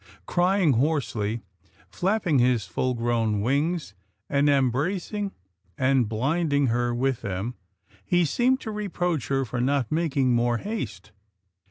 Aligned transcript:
Crying 0.25 0.73
hoarsely, 0.73 1.43
flapping 1.87 2.39
his 2.39 2.65
full 2.65 2.95
grown 2.95 3.41
wings, 3.41 3.93
and 4.27 4.49
em 4.49 4.71
bracing 4.71 5.31
and 5.77 6.09
blinding 6.09 6.69
her 6.73 6.91
with 6.91 7.21
them, 7.21 7.53
he 8.03 8.25
seemed 8.25 8.59
to 8.61 8.71
reproach 8.71 9.27
her 9.27 9.45
for 9.45 9.61
not 9.61 9.91
making 9.91 10.33
more 10.33 10.57
haste. 10.57 11.11